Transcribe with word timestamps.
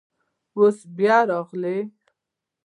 اوس 0.57 0.77
بیا 0.97 1.17
راغلی. 1.31 1.77